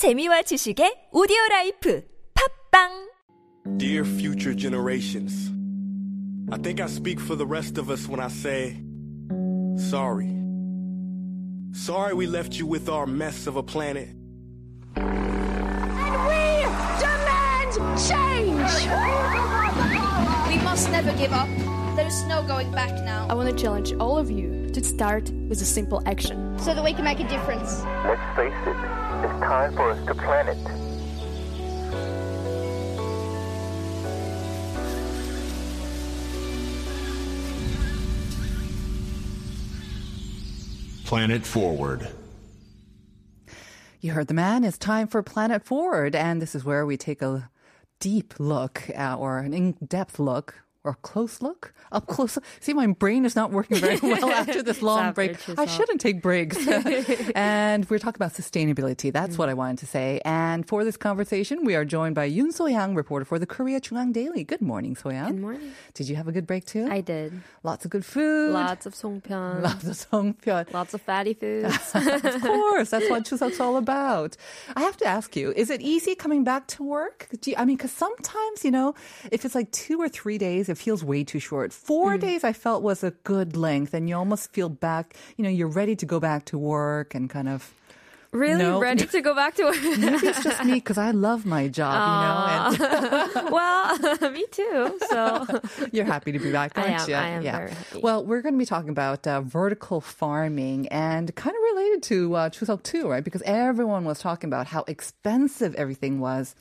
[0.00, 2.00] 재미와 지식의 오디오 라이프
[2.72, 3.10] 팝빵
[3.76, 5.52] Dear future generations,
[6.50, 8.80] I think I speak for the rest of us when I say,
[9.76, 10.32] sorry.
[11.76, 14.08] Sorry we left you with our mess of a planet.
[14.96, 16.64] And we
[16.96, 18.72] demand change!
[20.48, 21.48] We must never give up.
[21.94, 23.26] There's no going back now.
[23.28, 26.58] I want to challenge all of you to start with a simple action.
[26.58, 27.84] So that we can make a difference.
[28.08, 28.76] Let's face it,
[29.24, 30.90] it's time for us to plan it.
[41.04, 42.08] Planet Forward.
[44.00, 44.64] You heard the man.
[44.64, 46.14] It's time for Planet Forward.
[46.14, 47.50] And this is where we take a
[47.98, 51.74] deep look at, or an in depth look or a close look?
[51.92, 52.38] Up close.
[52.60, 55.36] See, my brain is not working very well after this long break.
[55.58, 56.56] I shouldn't take breaks.
[57.34, 59.12] and we're talking about sustainability.
[59.12, 59.38] That's mm.
[59.38, 60.20] what I wanted to say.
[60.24, 64.12] And for this conversation, we are joined by Yun Soyang, reporter for the Korea JoongAng
[64.12, 64.44] Daily.
[64.44, 65.28] Good morning, Soyang.
[65.28, 65.72] Good morning.
[65.94, 66.88] Did you have a good break too?
[66.90, 67.32] I did.
[67.62, 68.52] Lots of good food.
[68.52, 69.62] Lots of songpyeon.
[69.62, 70.72] Lots of songpyeon.
[70.72, 71.74] Lots of fatty foods.
[71.94, 72.90] of course.
[72.90, 74.36] That's what Chuseok's all about.
[74.76, 77.28] I have to ask you, is it easy coming back to work?
[77.44, 78.94] You, I mean, because sometimes, you know,
[79.30, 81.72] if it's like two or three days it feels way too short.
[81.72, 82.20] Four Mm.
[82.20, 85.68] days I felt was a good length, and you almost feel back, you know, you're
[85.68, 87.74] ready to go back to work and kind of.
[88.32, 89.82] Really ready to go back to work?
[89.98, 91.94] Maybe it's just me because I love my job,
[92.74, 92.86] you know,
[93.34, 94.98] and well, me too.
[95.08, 95.46] So
[95.92, 97.14] You're happy to be back, I aren't am, you?
[97.14, 98.00] I am very happy.
[98.00, 102.34] Well, we're going to be talking about uh, vertical farming and kind of related to
[102.34, 103.24] uh, Chuseok too, right?
[103.24, 106.54] Because everyone was talking about how expensive everything was,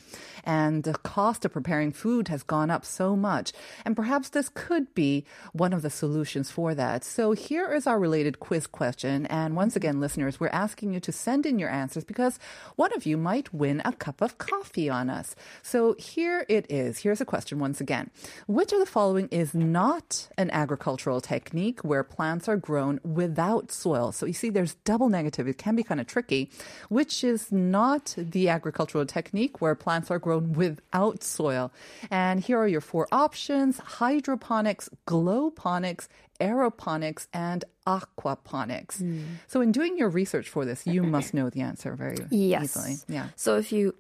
[0.43, 3.51] and the cost of preparing food has gone up so much.
[3.85, 7.03] And perhaps this could be one of the solutions for that.
[7.03, 9.25] So here is our related quiz question.
[9.27, 12.39] And once again, listeners, we're asking you to send in your answers because
[12.75, 15.35] one of you might win a cup of coffee on us.
[15.61, 16.99] So here it is.
[16.99, 18.09] Here's a question once again.
[18.47, 24.11] Which of the following is not an agricultural technique where plants are grown without soil?
[24.11, 25.47] So you see, there's double negative.
[25.47, 26.49] It can be kind of tricky.
[26.89, 31.71] Which is not the agricultural technique where plants are grown without soil?
[32.09, 36.07] And here are your four options hydroponics, glowponics,
[36.39, 39.03] aeroponics, and aquaponics.
[39.47, 42.63] So in doing your research for this, you must know the answer very yes.
[42.63, 42.95] easily.
[43.07, 43.27] Yeah.
[43.35, 43.95] So if you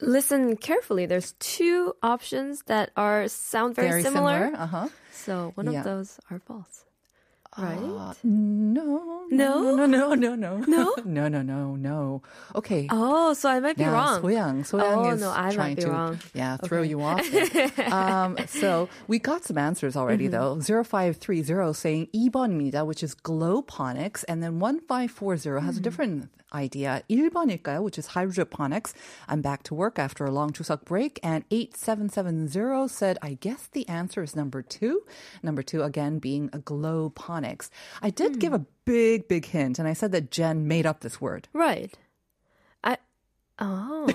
[0.00, 4.52] listen carefully, there's two options that are sound very, similar.
[4.54, 4.88] Uh-huh.
[5.12, 5.78] So one Yeah.
[5.78, 6.84] of those are false.
[7.58, 7.78] Right?
[7.82, 9.62] Ah, no, no.
[9.72, 9.86] No?
[9.86, 10.56] No, no, no, no.
[10.58, 10.94] No?
[11.04, 12.22] no, no, no, no.
[12.54, 12.88] Okay.
[12.90, 14.22] Oh, so I might be yeah, wrong.
[14.22, 14.60] Soyang.
[14.60, 16.18] Soyang oh, is no, I trying might be to wrong.
[16.32, 16.88] Yeah, throw okay.
[16.88, 17.78] you off.
[17.92, 20.60] um, so we got some answers already, mm-hmm.
[20.60, 20.82] though.
[20.82, 25.78] 0530 saying Ebonmida, which is Glowponics, and then 1540 has mm-hmm.
[25.78, 27.03] a different idea.
[27.09, 28.93] 1번일까요, which is hydroponics.
[29.27, 31.19] I'm back to work after a long chuseok break.
[31.23, 35.03] And 8770 said, I guess the answer is number two.
[35.43, 37.69] Number two, again, being a glowponics.
[38.01, 38.61] I did give Hmm.
[38.61, 41.47] a big, big hint, and I said that Jen made up this word.
[41.53, 41.93] Right.
[43.62, 44.08] Oh.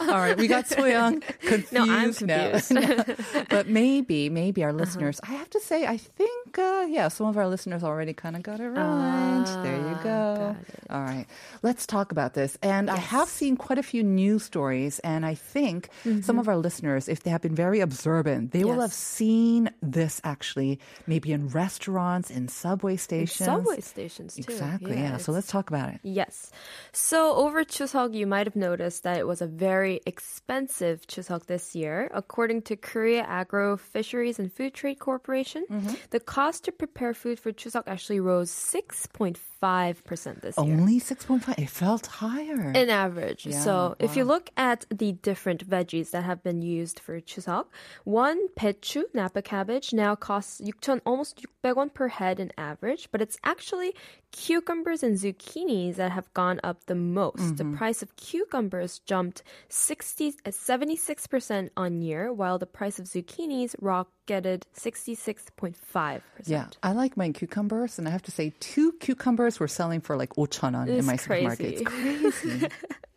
[0.00, 1.72] All right, we got Soyoung confused.
[1.78, 2.58] No, I'm now.
[2.58, 3.48] confused.
[3.50, 4.68] but maybe, maybe Uh-huh.
[4.68, 5.20] our listeners.
[5.22, 8.42] I have to say, I think, uh, yeah, some of our listeners already kind of
[8.42, 9.44] got it right.
[9.62, 10.56] there you go.
[10.90, 11.26] All right,
[11.62, 12.56] let's talk about this.
[12.62, 15.90] And I have seen quite a few news stories, and I think
[16.22, 19.06] some of our listeners, if they have been very observant, they will have Mm-hmm.
[19.18, 23.44] Seen this actually, maybe in restaurants, in subway stations.
[23.46, 24.42] Subway stations too.
[24.42, 24.94] Exactly.
[24.96, 25.16] Yeah.
[25.18, 26.00] So let's talk about it.
[26.02, 26.50] Yes.
[26.92, 27.64] So over
[27.98, 32.10] Chuseok, you might have noticed that it was a very expensive Chuseok this year.
[32.14, 35.94] According to Korea Agro Fisheries and Food Trade Corporation, Mm-hmm.
[36.10, 40.66] the cost to prepare food for Chuseok actually rose 6.5% this year.
[40.66, 41.58] Only six point five.
[41.58, 42.70] It felt higher.
[42.72, 43.46] In average.
[43.46, 47.66] Yeah, so if you look at the different veggies that have been used for chuseok,
[48.04, 53.38] one pechu, napa cabbage, now costs 6,000, almost 600won per head in average, but it's
[53.44, 53.94] actually
[54.32, 57.56] cucumbers and zucchinis that have gone up the most.
[57.56, 63.74] The price of cucumbers jumped 60, uh, 76% on year, while the price of zucchinis
[63.80, 66.20] rocketed 66.5%.
[66.44, 70.16] Yeah, I like my cucumbers, and I have to say, two cucumbers were selling for
[70.16, 71.80] like 5,000원 in my supermarket.
[71.80, 72.68] It's crazy.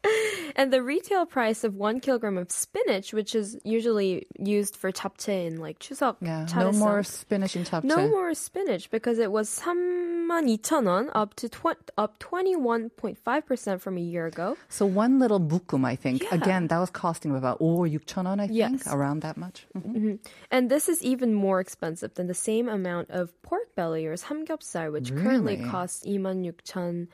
[0.62, 5.48] And the retail price of one kilogram of spinach, which is usually used for japchae
[5.48, 7.86] in like 추석, yeah, no more spinach in japchae.
[7.86, 14.28] No more spinach because it was 32,000원 up to tw- up 21.5% from a year
[14.28, 14.56] ago.
[14.70, 16.22] So one little bukum, I think.
[16.22, 16.36] Yeah.
[16.36, 18.70] Again, that was costing about 5 or I yes.
[18.70, 19.66] think, around that much.
[19.76, 19.98] Mm-hmm.
[19.98, 20.16] mm-hmm.
[20.52, 24.92] And this is even more expensive than the same amount of pork belly or samgyeopsal,
[24.92, 25.24] which really?
[25.24, 27.08] currently costs 26,000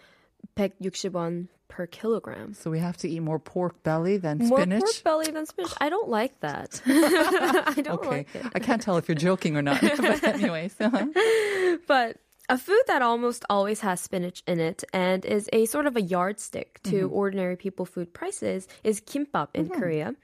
[0.57, 2.53] 160won per kilogram.
[2.53, 4.81] So we have to eat more pork belly than More spinach.
[4.81, 5.73] pork belly than spinach.
[5.79, 6.81] I don't like that.
[6.85, 8.45] I don't okay, like it.
[8.55, 9.81] I can't tell if you're joking or not.
[9.97, 11.77] but anyways, uh-huh.
[11.87, 12.17] But
[12.49, 16.01] a food that almost always has spinach in it and is a sort of a
[16.01, 20.15] yardstick to ordinary people food prices is kimbap in Korea.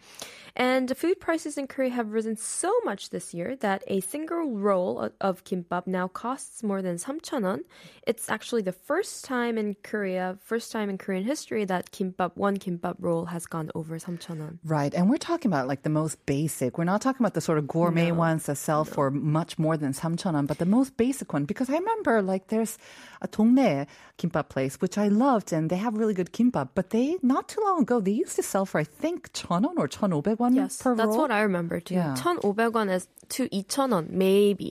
[0.56, 4.98] And food prices in Korea have risen so much this year that a single roll
[4.98, 7.60] o- of kimbap now costs more than 3,000won.
[8.06, 12.56] It's actually the first time in Korea, first time in Korean history that kimbap, one
[12.56, 14.58] kimbap roll has gone over 3,000won.
[14.64, 14.92] right.
[14.94, 16.78] And we're talking about like the most basic.
[16.78, 19.92] We're not talking about the sort of gourmet ones that sell for much more than
[19.92, 21.44] 3,000원, but the most basic one.
[21.44, 22.78] Because I remember like there's
[23.20, 23.86] a 동네
[24.18, 26.70] kimbap place, which I loved, and they have really good kimbap.
[26.74, 29.88] But they, not too long ago, they used to sell for, I think, 1,000원 or
[29.88, 31.18] 1,500원 Yes, per that's roll.
[31.18, 31.94] what I remember too.
[31.94, 32.14] Yeah.
[32.14, 34.70] 1,500won is to 2,000won, maybe.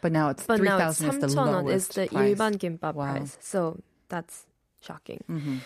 [0.00, 2.34] But now it's But now it's 3,000 is the 3,000원 is lowest the price.
[2.36, 3.12] 일반 kimbap Wow.
[3.12, 3.36] price.
[3.40, 3.78] So
[4.08, 4.46] that's
[4.80, 5.22] shocking.
[5.30, 5.56] Mm-hmm.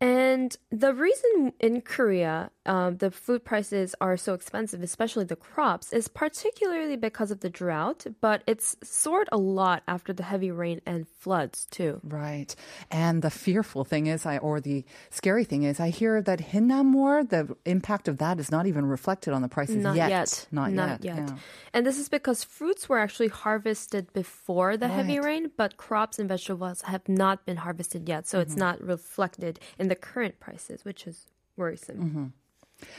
[0.00, 5.93] And the reason in Korea um, the food prices are so expensive, especially the crops,
[5.93, 10.81] is particularly because of the drought, but it's soared a lot after the heavy rain
[10.85, 11.99] and floods too.
[12.03, 12.55] Right.
[12.91, 17.29] And the fearful thing is, I or the scary thing is, I hear that Hinnamnor,
[17.29, 20.09] the impact of that is not even reflected on the prices Not yet.
[20.09, 20.47] yet.
[20.51, 21.03] Not, yet.
[21.03, 21.27] yeah.
[21.73, 26.27] And this is because fruits were actually harvested before the heavy rain, but crops and
[26.29, 28.27] vegetables have not been harvested yet.
[28.27, 28.41] So Mm-hmm.
[28.51, 31.27] it's not reflected in the current prices, which is
[31.57, 31.97] worrisome.
[31.97, 32.25] Mm-hmm.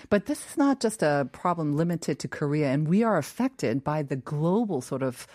[0.08, 4.02] But this is not just a problem limited to Korea, and we are affected by
[4.02, 5.26] the global sort of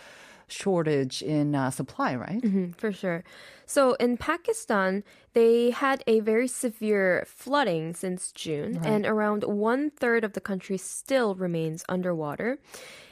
[0.48, 2.42] shortage in uh, supply, right?
[2.42, 3.24] Mhm, for sure.
[3.66, 5.04] So in Pakistan,
[5.34, 10.78] they had a very severe flooding since June, and around one third of the country
[10.78, 12.60] still remains underwater.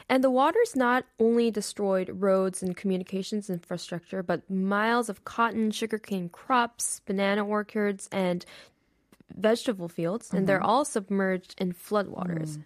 [0.09, 6.29] And the water's not only destroyed roads and communications infrastructure, but miles of cotton, sugarcane
[6.29, 8.43] crops, banana orchards, and
[9.35, 10.69] vegetable fields, and they're mm-hmm.
[10.69, 12.57] all submerged in floodwaters.
[12.57, 12.63] Mm.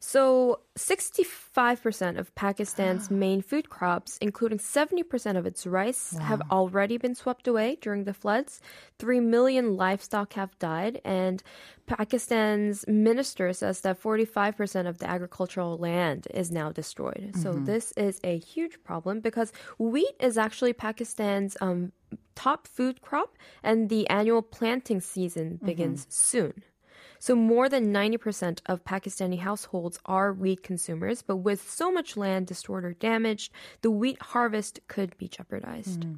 [0.00, 7.14] So, 65% of Pakistan's main food crops, including 70% of its rice, have already been
[7.14, 8.60] swept away during the floods.
[8.98, 11.42] 3 million livestock have died, and
[11.86, 17.32] Pakistan's minister says that 45% of the agricultural land is now destroyed.
[17.42, 21.92] So, this is a huge problem because wheat is actually Pakistan's um,
[22.34, 26.62] top food crop, and the annual planting season begins soon.
[27.18, 32.46] So more than 90% of Pakistani households are wheat consumers, but with so much land
[32.46, 33.52] destroyed or damaged,
[33.82, 36.04] the wheat harvest could be jeopardized.
[36.04, 36.14] Hmm.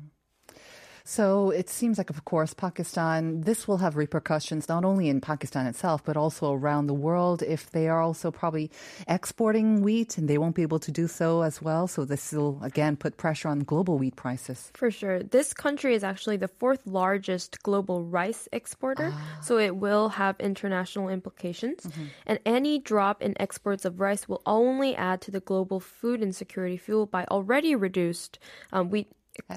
[1.08, 5.66] So it seems like, of course, Pakistan, this will have repercussions not only in Pakistan
[5.66, 8.70] itself, but also around the world if they are also probably
[9.08, 11.88] exporting wheat and they won't be able to do so as well.
[11.88, 14.70] So this will, again, put pressure on global wheat prices.
[14.74, 15.22] For sure.
[15.22, 19.10] This country is actually the fourth largest global rice exporter,
[19.40, 21.88] so it will have international implications.
[22.26, 26.76] And any drop in exports of rice will only add to the global food insecurity
[26.76, 28.38] fueled by already reduced
[28.74, 29.08] um, wheat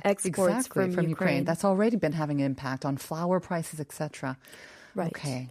[0.04, 1.44] exports exactly, from, Ukraine.
[1.46, 4.38] That's already been having an impact on flour prices, etc.
[4.96, 5.08] Right.
[5.08, 5.50] Okay.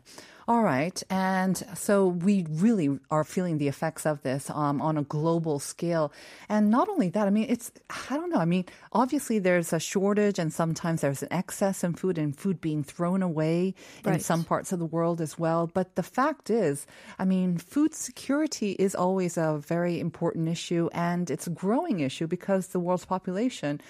[0.51, 1.01] All right.
[1.09, 6.13] And so we really are feeling the effects of this um, on a global scale.
[6.49, 7.71] And not only that, I mean, it's,
[8.11, 8.39] I don't know.
[8.41, 12.61] I mean, obviously there's a shortage and sometimes there's an excess in food and food
[12.61, 15.71] being thrown away in some parts of the world as well.
[15.73, 16.85] But the fact is,
[17.17, 22.27] I mean, food security is always a very important issue and it's a growing issue
[22.27, 23.81] because the world's population,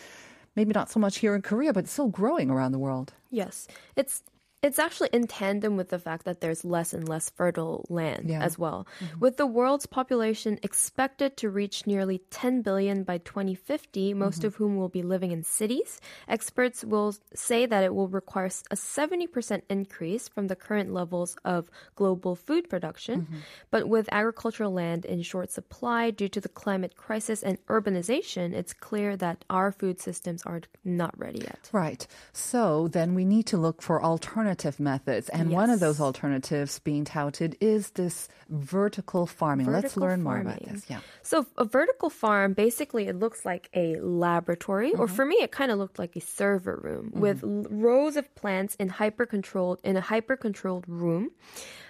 [0.61, 3.15] maybe not so much here in Korea, but it's still growing around the world.
[3.31, 4.23] Yes, it's
[4.63, 8.43] it's actually in tandem with the fact that there's less and less fertile land Yeah.
[8.43, 8.87] as well.
[9.01, 9.21] Mm-hmm.
[9.21, 14.47] With the world's population expected to reach nearly 10 billion by 2050, most mm-hmm.
[14.47, 18.77] of whom will be living in cities, experts will say that it will require a
[18.77, 23.23] 70% increase from the current levels of global food production.
[23.23, 23.39] Mm-hmm.
[23.71, 28.75] But with agricultural land in short supply due to the climate crisis and urbanization, it's
[28.75, 31.71] clear that our food systems are not ready yet.
[31.73, 32.07] Right.
[32.33, 34.03] So then we need to look for
[34.51, 35.29] alternative methods.
[35.29, 39.67] And one of those alternatives being touted is this vertical farming.
[39.67, 40.85] Let's Vertical learn more about this.
[40.89, 41.01] Yeah.
[41.23, 45.15] So a vertical farm, basically, it looks like a laboratory, or mm-hmm.
[45.15, 47.21] for me, it kind of looked like a server room mm-hmm.
[47.21, 51.31] with rows of plants in hyper controlled in a hyper controlled room.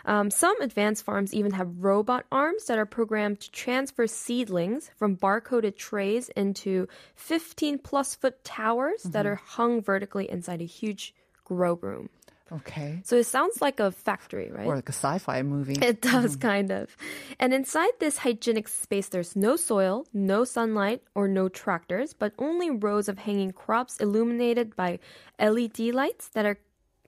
[0.05, 5.17] Um, some advanced farms even have robot arms that are programmed to transfer seedlings from
[5.17, 9.29] barcoded trays into 15 plus foot towers that mm-hmm.
[9.29, 11.15] are hung vertically inside a huge
[11.51, 12.09] grow room.
[12.53, 13.01] Okay.
[13.05, 14.67] So it sounds like a factory, right?
[14.67, 15.79] Or like a sci-fi movie.
[15.81, 16.49] It does, mm-hmm.
[16.49, 16.97] kind of.
[17.39, 22.71] And inside this hygienic space, there's no soil, no sunlight, or no tractors, but only
[22.71, 24.99] rows of hanging crops illuminated by
[25.39, 26.59] LED lights that are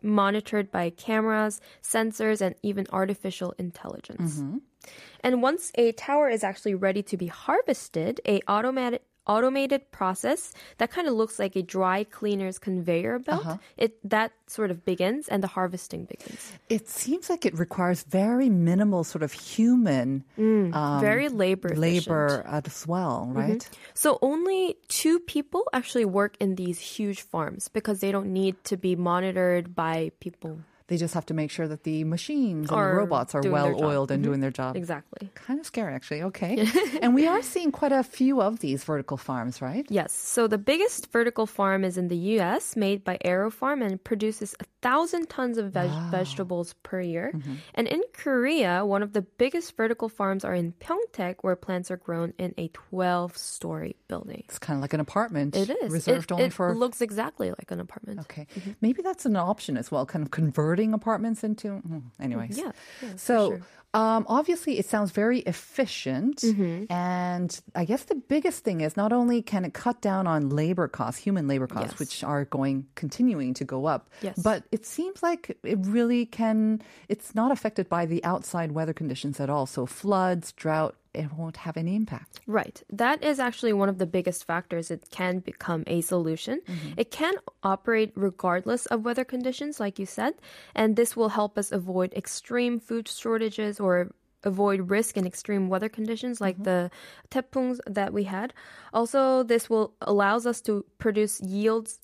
[0.03, 4.39] monitored by cameras, sensors, and even artificial intelligence.
[4.39, 4.59] Mm-hmm.
[5.21, 10.91] And once a tower is actually ready to be harvested, a automatic automated process that
[10.91, 13.47] kind of looks like a dry cleaner's conveyor belt.
[13.47, 13.57] Uh-huh.
[13.77, 16.53] It that sort of begins and the harvesting begins.
[16.69, 22.07] It seems like it requires very minimal sort of human mm, um, Very labor efficient.
[22.07, 23.39] labor as well, mm-hmm.
[23.39, 23.71] right?
[23.95, 28.77] So only two people actually work in these huge farms because they don't need to
[28.77, 30.61] be monitored by people.
[30.93, 34.11] They just have to make sure that the machines and the robots are well oiled
[34.11, 34.43] and doing mm-hmm.
[34.43, 34.77] their job.
[34.77, 35.31] Exactly.
[35.35, 36.23] Kind of scary, actually.
[36.25, 36.69] Okay.
[37.01, 39.87] and we are seeing quite a few of these vertical farms, right?
[39.89, 40.13] Yes.
[40.13, 44.65] So the biggest vertical farm is in the U.S., made by Aerofarm, and produces a
[44.83, 47.33] thousand tons of veg- vegetables per year.
[47.35, 47.55] Mm-hmm.
[47.73, 51.97] And in Korea, one of the biggest vertical farms are in Pyeongtaek, where plants are
[51.97, 54.45] grown in a 12-story building.
[54.49, 55.57] It's kind of like an apartment.
[55.57, 56.75] It is Reserved it, only it for.
[56.75, 58.21] looks exactly like an apartment.
[58.21, 58.47] Okay.
[58.59, 58.73] Mm-hmm.
[58.83, 61.77] Maybe that's an option as well, kind of converting apartments into.
[61.79, 62.59] hmm, Anyways.
[62.59, 62.73] Yeah,
[63.03, 63.49] yeah, so.
[63.51, 63.61] sure.
[63.95, 66.91] Um, obviously, it sounds very efficient, Mm-hmm.
[66.91, 70.89] and I guess the biggest thing is not only can it cut down on labor
[70.89, 71.99] costs, human labor costs, Yes.
[72.01, 74.39] which are going continuing to go up, Yes.
[74.43, 76.81] but it seems like it really can.
[77.11, 79.67] It's not affected by the outside weather conditions at all.
[79.67, 82.41] So floods, drought, it won't have any impact.
[82.47, 82.83] Right.
[82.91, 84.91] That is actually one of the biggest factors.
[84.91, 86.61] It can become a solution.
[86.67, 86.93] Mm-hmm.
[86.97, 90.35] It can operate regardless of weather conditions, like you said,
[90.75, 94.11] and this will help us avoid extreme food shortages or
[94.45, 96.65] avoid risk in extreme weather conditions like mm-hmm.
[96.65, 96.91] the
[97.31, 98.53] tepungs that we had.
[98.93, 102.01] Also, this will allows us to produce yields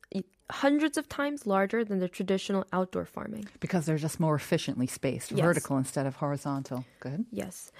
[0.51, 3.47] hundreds of times larger than the traditional outdoor farming.
[3.61, 5.41] Because they're just more efficiently spaced, Yes.
[5.45, 6.85] vertical instead of horizontal.
[7.01, 7.27] Good.
[7.31, 7.71] Yes.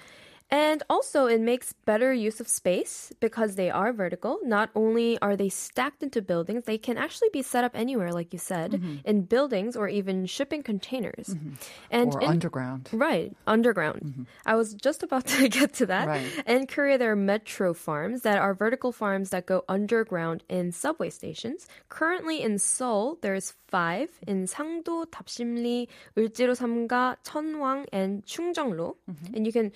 [0.51, 4.39] And also, it makes better use of space because they are vertical.
[4.43, 8.33] Not only are they stacked into buildings, they can actually be set up anywhere, like
[8.33, 8.95] you said, mm-hmm.
[9.05, 11.27] in buildings or even shipping containers.
[11.27, 11.53] Mm-hmm.
[11.91, 12.89] And in, underground.
[12.91, 14.01] Right, underground.
[14.01, 14.23] Mm-hmm.
[14.45, 16.07] I was just about to get to that.
[16.07, 16.25] Right.
[16.47, 21.11] In Korea, there are metro farms that are vertical farms that go underground in subway
[21.11, 21.67] stations.
[21.89, 25.87] Currently in Seoul, there's five in Sangdo, Dapsimni,
[26.17, 28.95] Euljiro Samga, Cheonwang, and Chungjeongno.
[29.09, 29.35] Mm-hmm.
[29.35, 29.71] And you can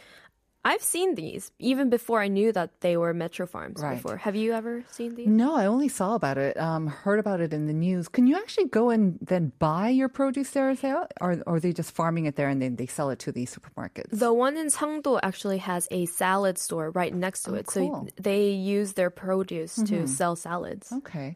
[0.66, 3.96] I've seen these even before I knew that they were metro farms Right.
[3.96, 4.16] before.
[4.18, 5.28] Have you ever seen these?
[5.28, 8.08] No, I only saw about it, um, heard about it in the news.
[8.08, 11.08] Can you actually go and then buy your produce there as well?
[11.20, 13.46] Or, or are they just farming it there and then they sell it to the
[13.46, 14.12] supermarkets?
[14.18, 17.66] The one in Sangdo actually has a salad store right next to Oh, it.
[17.68, 17.90] cool.
[17.90, 18.08] Mm-hmm.
[18.08, 20.94] So they use their produce to sell salads.
[21.04, 21.36] Okay.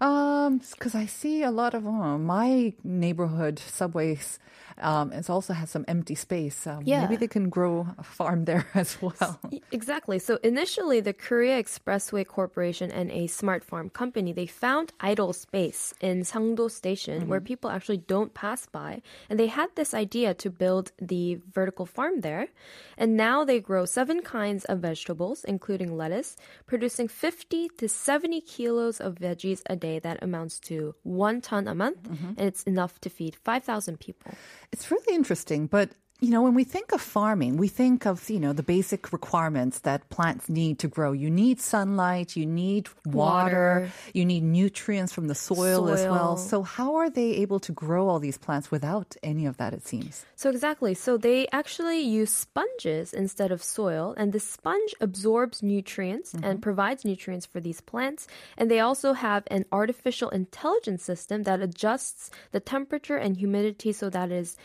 [0.00, 4.38] Um, because I see a lot of oh, my neighborhood subways.
[4.80, 6.66] Um, it also has some empty space.
[6.66, 7.02] Um, Yeah.
[7.02, 9.40] Maybe they can grow a farm there as well.
[9.72, 10.18] Exactly.
[10.18, 15.94] So initially, the Korea Expressway Corporation and a smart farm company they found idle space
[16.00, 20.50] in Sangdo Station where people actually don't pass by, and they had this idea to
[20.50, 22.48] build the vertical farm there.
[22.96, 29.00] And now they grow seven kinds of vegetables, including lettuce, producing 50 to 70 kilos
[29.00, 29.98] of veggies a day.
[29.98, 32.06] That amounts to one ton a month,
[32.36, 34.32] and it's enough to feed 5,000 people.
[34.72, 38.40] It's really interesting, but you know, when we think of farming, we think of, you
[38.40, 41.12] know, the basic requirements that plants need to grow.
[41.12, 43.92] You need sunlight, you need water, Water.
[44.12, 46.36] you need nutrients from the soil, as well.
[46.36, 49.86] So how are they able to grow all these plants without any of that, it
[49.86, 50.24] seems?
[50.34, 50.94] So exactly.
[50.94, 56.60] So they actually use sponges instead of soil, and the sponge absorbs nutrients and mm-hmm.
[56.60, 58.26] provides nutrients for these plants.
[58.56, 64.10] And they also have an artificial intelligence system that adjusts the temperature and humidity so
[64.10, 64.56] that it is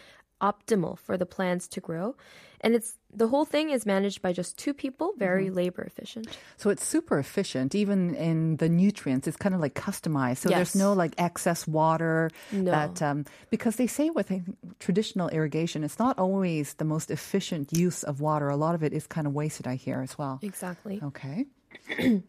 [0.41, 2.15] optimal for the plants to grow.
[2.61, 6.37] And it's the whole thing is managed by just two people, very labor efficient.
[6.55, 9.27] So it's super efficient, even in the nutrients.
[9.27, 10.37] It's kind of like customized.
[10.37, 12.71] So there's no like excess water No.
[12.71, 14.31] that, um, because they say with
[14.79, 18.47] traditional irrigation, it's not always the most efficient use of water.
[18.49, 20.39] A lot of it is kind of wasted, I hear as well.
[20.41, 21.01] Exactly.
[21.03, 21.45] Okay.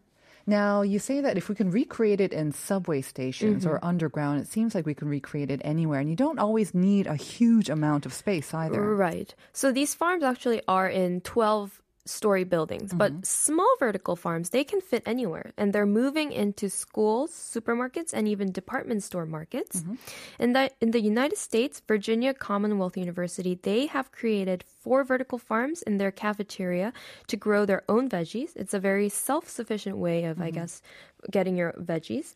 [0.47, 3.87] now, you say that if we can recreate it in subway stations or mm-hmm.
[3.87, 6.01] underground, it seems like we can recreate it anywhere.
[6.01, 8.95] And you don't always need a huge amount of space either.
[8.95, 9.35] Right.
[9.53, 13.23] So these farms actually are in 12 story buildings, but mm-hmm.
[13.23, 15.53] small vertical farms, they can fit anywhere.
[15.57, 19.81] And they're moving into schools, supermarkets, and even department store markets.
[19.81, 19.95] Mm-hmm.
[20.39, 25.83] And that in the United States, Virginia Commonwealth University, they have created four vertical farms
[25.83, 26.93] in their cafeteria
[27.29, 28.51] to grow their own veggies.
[28.55, 30.61] It's a very self sufficient way of, I mm-hmm.
[30.61, 30.83] guess,
[31.31, 32.35] getting your veggies.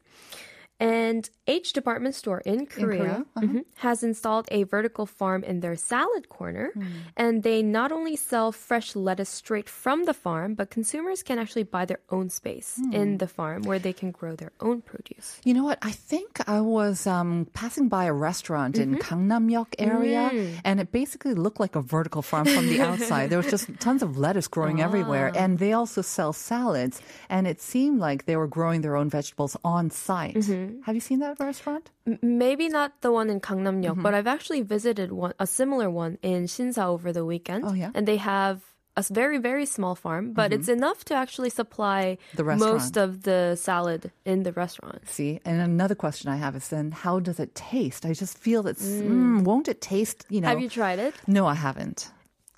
[0.81, 3.25] And H department store in Korea, Korea?
[3.37, 3.47] Uh-huh.
[3.47, 6.71] mhm, has installed a vertical farm in their salad corner.
[6.75, 6.85] Hmm.
[7.17, 11.65] And they not only sell fresh lettuce straight from the farm, but consumers can actually
[11.65, 12.93] buy their own space Hmm.
[12.93, 15.41] in the farm where they can grow their own produce.
[15.45, 15.79] You know what?
[15.83, 20.31] I think I was um, passing by a restaurant in Gangnam-yeok area,
[20.65, 23.31] and it basically looked like a vertical farm from the outside.
[23.31, 27.03] There was just tons of lettuce growing everywhere, and they also sell salads.
[27.29, 30.37] And it seemed like they were growing their own vegetables on site.
[30.87, 31.91] Have you seen that restaurant?
[32.07, 34.03] M- Maybe not the one in Gangnam-yeok, Mm-hmm.
[34.07, 37.65] but I've actually visited one, a similar one in Shinsa over the weekend.
[37.67, 37.91] Oh, yeah?
[37.95, 38.57] And they have
[38.97, 42.37] a very, very small farm, but it's enough to actually supply Mm-hmm.
[42.37, 42.73] The restaurant.
[42.75, 45.01] most of the salad in the restaurant.
[45.09, 48.03] See, and another question I have is then how does it taste?
[48.05, 50.27] I just feel that mm, won't it taste?
[50.29, 51.15] You know, Have you tried it?
[51.27, 52.11] no, I haven't.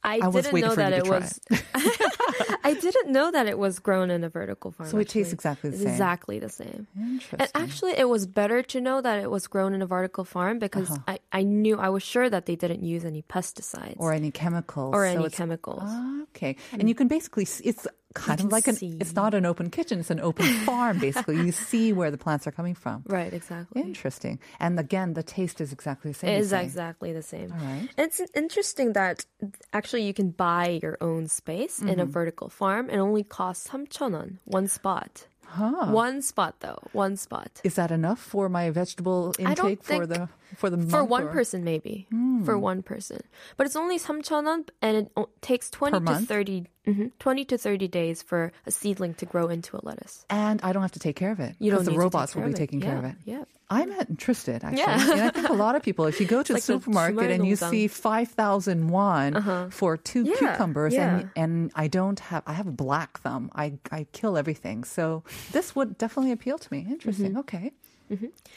[0.02, 1.38] I, I didn't know that it was.
[2.64, 4.90] I didn't know that it was grown in a vertical farm.
[4.90, 5.92] So it tastes exactly the It's same.
[5.92, 6.86] Exactly the same.
[6.98, 7.40] Interesting.
[7.40, 10.58] And actually, it was better to know that it was grown in a vertical farm
[10.58, 11.02] because Uh-huh.
[11.08, 14.94] I, I knew I was sure that they didn't use any pesticides or any chemicals
[14.94, 15.82] or So any chemicals.
[15.84, 18.96] Ah, okay, and you can basically it's kind of like an see.
[19.00, 20.98] it's not an open kitchen; it's an open farm.
[20.98, 23.02] Basically, you see where the plants are coming from.
[23.06, 23.82] right, exactly.
[23.82, 24.38] Interesting.
[24.58, 26.30] And again, the taste is exactly the same.
[26.30, 27.52] It is exactly the same.
[27.52, 27.88] All right.
[27.96, 29.24] And It's interesting that
[29.72, 32.10] actually you can buy your own space in a Mm-hmm.
[32.12, 35.26] vertical farm and only costs 3,000원, one spot.
[35.58, 37.60] One spot though, one spot.
[37.64, 41.64] Is that enough for my vegetable intake for the for the For one or- person
[41.64, 42.06] maybe.
[42.44, 43.20] For one person.
[43.56, 45.10] But it's only 3,000원 and it
[45.42, 46.28] takes 20 Per to month?
[46.28, 50.24] 30 mhm, 20 to 30 days for a seedling to grow into a lettuce.
[50.30, 51.54] And I don't have to take care of it.
[51.58, 53.14] You don't the need to take robots will be taking care of it.
[53.24, 53.44] yeah.
[53.69, 54.77] I'm interested actually.
[54.85, 55.11] Yeah.
[55.11, 56.83] and I think a lot of people, if you go to a It's like the
[56.85, 60.29] supermarket and you 주말 see 5,000 won for two Uh-huh.
[60.29, 61.41] Yeah, cucumbers and, yeah.
[61.43, 63.49] and I don't have, I have a black thumb.
[63.55, 64.83] I, I kill everything.
[64.83, 66.85] So this would definitely appeal to me.
[66.87, 67.31] Interesting.
[67.33, 67.39] Mm-hmm.
[67.41, 67.71] Okay.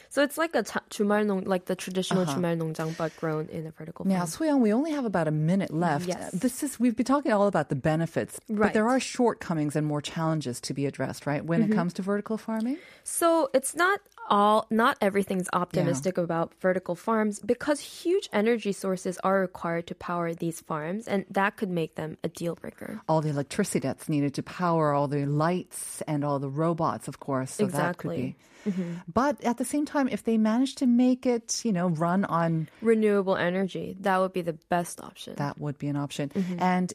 [0.09, 2.37] So it's like a ta- 주말 농 like the traditional Uh-huh.
[2.37, 4.29] 주말 농장 but grown in a vertical Now, farm.
[4.29, 6.05] Soyoung, we only have about a minute left.
[6.05, 6.29] Yes.
[6.37, 8.97] This is we've been talking all about the benefits, but there Right.
[8.97, 11.41] are shortcomings and more challenges to be addressed, right?
[11.43, 11.73] When Mm-hmm.
[11.73, 12.77] it comes to vertical farming.
[13.03, 19.40] So it's not all, not everything's optimistic about vertical farms because huge energy sources are
[19.40, 23.00] required to power these farms, and that could make them a deal breaker.
[23.08, 27.20] all the electricity that's needed to power all the lights and all the robots, of
[27.20, 27.52] course.
[27.52, 28.36] So that could be.
[28.66, 28.96] Exactly.
[29.12, 32.68] But at the same time, if they manage to make it, you know, run on,
[32.80, 35.34] Renewable energy, that would be the best option.
[35.36, 36.30] that would be an option.
[36.30, 36.56] Mm-hmm.
[36.60, 36.92] And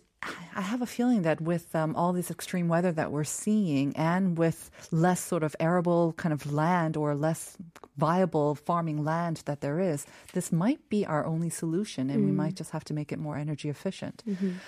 [0.56, 4.38] I have a feeling that with um, all this extreme weather that we're seeing and
[4.38, 7.56] with less sort of arable kind of land or less
[7.98, 12.36] viable farming land that there is, this might be our only solution and we Mm.
[12.36, 14.24] might just have to make it more energy efficient.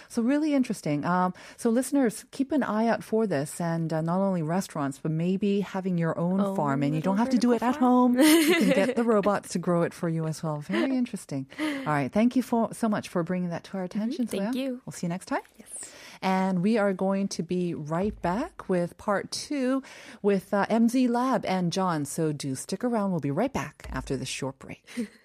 [0.08, 1.04] So, really interesting.
[1.06, 5.12] Um, so, listeners, keep an eye out for this and uh, not only restaurants, but
[5.12, 7.76] maybe having your own Own farm and you don't have to do it vertical at
[7.80, 8.18] home.
[8.20, 10.60] you can get the robots to grow it for you as well.
[10.62, 11.46] Very interesting.
[11.60, 12.12] All right.
[12.12, 14.26] Thank you for, so much for bringing that to our attention.
[14.28, 14.38] Mm-hmm.
[14.38, 14.60] Thank Soya.
[14.60, 14.82] you.
[14.86, 15.41] We'll see you next time.
[15.58, 15.92] Yes.
[16.22, 19.82] And we are going to be right back with part two
[20.22, 22.06] with uh, MZ Lab and John.
[22.06, 23.12] So do stick around.
[23.12, 24.84] We'll be right back after this short break.